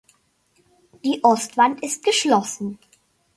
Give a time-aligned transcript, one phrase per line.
[1.05, 2.79] Die Ostwand ist geschlossen.